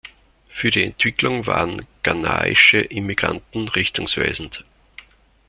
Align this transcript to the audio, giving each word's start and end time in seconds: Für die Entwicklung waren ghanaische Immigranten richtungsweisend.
Für 0.49 0.71
die 0.71 0.81
Entwicklung 0.83 1.45
waren 1.45 1.85
ghanaische 2.01 2.79
Immigranten 2.79 3.67
richtungsweisend. 3.67 4.65